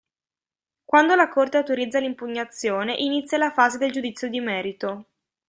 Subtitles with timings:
[0.83, 5.05] Quando la Corte autorizza l'impugnazione, inizia la fase del giudizio di merito.